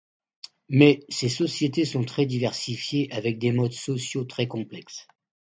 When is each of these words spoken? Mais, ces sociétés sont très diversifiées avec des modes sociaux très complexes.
Mais, 0.67 1.01
ces 1.09 1.29
sociétés 1.29 1.85
sont 1.85 2.03
très 2.03 2.25
diversifiées 2.25 3.07
avec 3.11 3.37
des 3.37 3.51
modes 3.51 3.71
sociaux 3.73 4.23
très 4.25 4.47
complexes. 4.47 5.05